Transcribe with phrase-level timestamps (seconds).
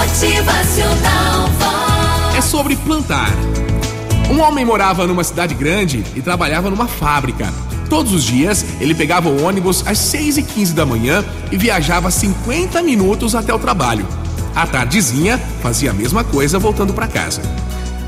[0.00, 1.50] Motivacional.
[2.34, 3.30] É sobre plantar.
[4.30, 7.52] Um homem morava numa cidade grande e trabalhava numa fábrica.
[7.90, 12.10] Todos os dias, ele pegava o ônibus às 6 e 15 da manhã e viajava
[12.10, 14.08] 50 minutos até o trabalho.
[14.54, 17.42] À tardezinha, fazia a mesma coisa voltando para casa.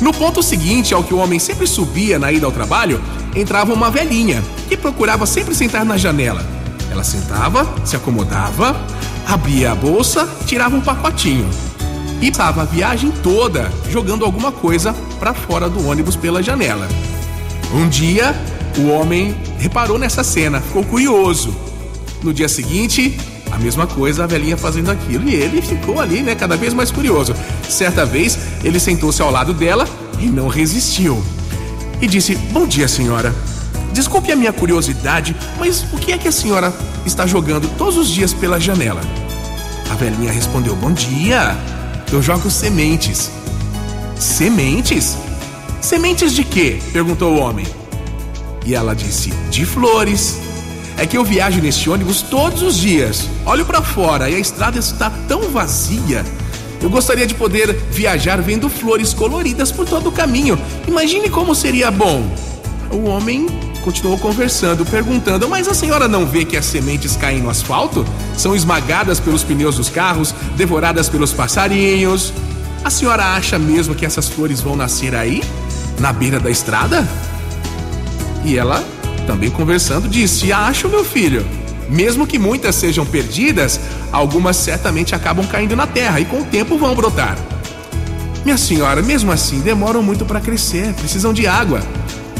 [0.00, 3.00] No ponto seguinte ao que o homem sempre subia na ida ao trabalho,
[3.32, 6.44] entrava uma velhinha que procurava sempre sentar na janela.
[6.90, 8.74] Ela sentava, se acomodava,
[9.24, 11.48] abria a bolsa, tirava um pacotinho
[12.20, 16.88] e passava a viagem toda jogando alguma coisa para fora do ônibus pela janela.
[17.74, 18.34] Um dia,
[18.78, 21.54] o homem reparou nessa cena, ficou curioso.
[22.22, 23.18] No dia seguinte,
[23.50, 25.28] a mesma coisa, a velhinha fazendo aquilo.
[25.28, 27.34] E ele ficou ali, né, cada vez mais curioso.
[27.68, 29.86] Certa vez, ele sentou-se ao lado dela
[30.20, 31.22] e não resistiu.
[32.00, 33.34] E disse: Bom dia, senhora.
[33.92, 36.72] Desculpe a minha curiosidade, mas o que é que a senhora
[37.06, 39.00] está jogando todos os dias pela janela?
[39.90, 41.56] A velhinha respondeu: Bom dia.
[42.12, 43.30] Eu jogo sementes.
[44.18, 45.16] Sementes?
[45.80, 46.78] Sementes de quê?
[46.92, 47.66] perguntou o homem.
[48.64, 50.40] E ela disse: De flores.
[50.98, 53.28] É que eu viajo neste ônibus todos os dias.
[53.44, 56.24] Olho para fora e a estrada está tão vazia.
[56.80, 60.58] Eu gostaria de poder viajar vendo flores coloridas por todo o caminho.
[60.86, 62.24] Imagine como seria bom.
[62.90, 63.46] O homem
[63.86, 68.04] continuou conversando, perguntando: Mas a senhora não vê que as sementes caem no asfalto?
[68.36, 72.32] São esmagadas pelos pneus dos carros, devoradas pelos passarinhos.
[72.82, 75.40] A senhora acha mesmo que essas flores vão nascer aí?
[76.00, 77.06] Na beira da estrada?
[78.44, 78.84] E ela
[79.24, 81.46] também conversando, disse: Acho, meu filho.
[81.88, 83.78] Mesmo que muitas sejam perdidas,
[84.10, 87.38] algumas certamente acabam caindo na terra e com o tempo vão brotar.
[88.44, 91.80] Minha senhora, mesmo assim, demoram muito para crescer, precisam de água.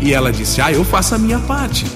[0.00, 1.86] E ela disse: Ah, eu faço a minha parte.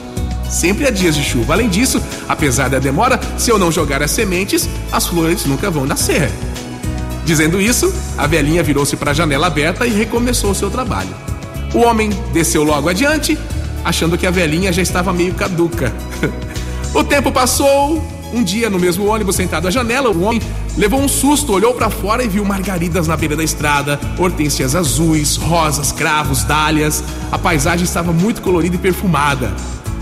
[0.48, 1.54] Sempre há dias de chuva.
[1.54, 5.86] Além disso, apesar da demora, se eu não jogar as sementes, as flores nunca vão
[5.86, 6.30] nascer.
[7.24, 11.14] Dizendo isso, a velhinha virou-se para a janela aberta e recomeçou o seu trabalho.
[11.74, 13.38] O homem desceu logo adiante
[13.84, 15.92] achando que a velhinha já estava meio caduca.
[16.94, 18.02] o tempo passou.
[18.34, 20.42] Um dia, no mesmo ônibus, sentado à janela, o homem
[20.76, 25.36] levou um susto, olhou para fora e viu margaridas na beira da estrada, hortênsias azuis,
[25.36, 27.04] rosas, cravos, dálias.
[27.30, 29.54] A paisagem estava muito colorida e perfumada.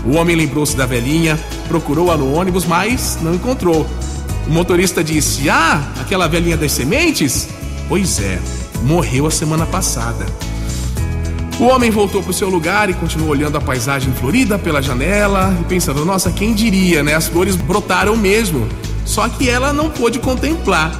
[0.03, 3.85] O homem lembrou-se da velhinha, procurou-a no ônibus, mas não encontrou.
[4.47, 7.47] O motorista disse: Ah, aquela velhinha das sementes?
[7.87, 8.39] Pois é,
[8.81, 10.25] morreu a semana passada.
[11.59, 15.55] O homem voltou para o seu lugar e continuou olhando a paisagem florida pela janela
[15.61, 17.13] e pensando: nossa, quem diria, né?
[17.13, 18.67] As flores brotaram mesmo.
[19.05, 20.91] Só que ela não pôde contemplar.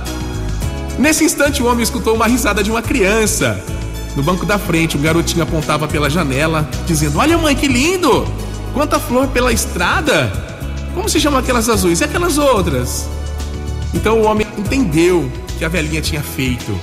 [1.00, 3.64] Nesse instante, o homem escutou uma risada de uma criança.
[4.16, 8.26] No banco da frente, o garotinho apontava pela janela, dizendo: Olha, mãe, que lindo!
[8.74, 10.32] Quanta flor pela estrada!
[10.94, 12.02] Como se chamam aquelas azuis?
[12.02, 13.10] E aquelas outras?
[13.94, 16.80] Então o homem entendeu que a velhinha tinha feito.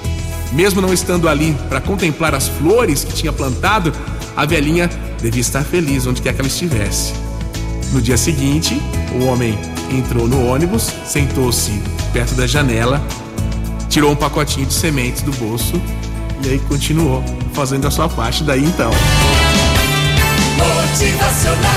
[0.52, 3.92] Mesmo não estando ali para contemplar as flores que tinha plantado,
[4.36, 4.90] a velhinha
[5.20, 7.12] devia estar feliz onde quer que ela estivesse.
[7.92, 8.80] No dia seguinte,
[9.20, 9.58] o homem
[9.90, 11.72] entrou no ônibus, sentou-se
[12.12, 13.02] perto da janela,
[13.88, 15.80] tirou um pacotinho de sementes do bolso
[16.44, 17.22] e aí continuou
[17.52, 18.90] fazendo a sua parte daí então.
[20.56, 21.69] Motivacional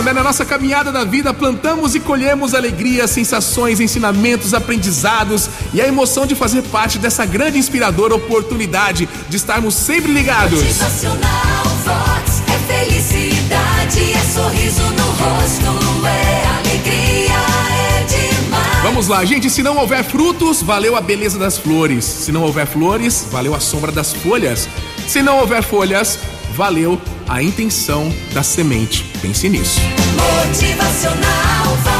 [0.00, 0.12] isso, né?
[0.12, 6.26] Na nossa caminhada da vida, plantamos e colhemos alegrias, sensações, ensinamentos, aprendizados e a emoção
[6.26, 10.62] de fazer parte dessa grande inspiradora oportunidade de estarmos sempre ligados.
[10.62, 17.40] Motivacional Vox é felicidade, é sorriso no rosto, é alegria.
[18.82, 19.50] Vamos lá, gente.
[19.50, 22.04] Se não houver frutos, valeu a beleza das flores.
[22.04, 24.66] Se não houver flores, valeu a sombra das folhas.
[25.06, 26.18] Se não houver folhas,
[26.54, 26.98] valeu
[27.30, 29.06] a intenção da semente.
[29.22, 29.80] Pense nisso.
[30.16, 31.99] Motivacional.